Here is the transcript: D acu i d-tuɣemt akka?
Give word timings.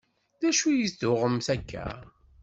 D 0.39 0.41
acu 0.49 0.67
i 0.71 0.87
d-tuɣemt 0.89 1.47
akka? 1.55 1.85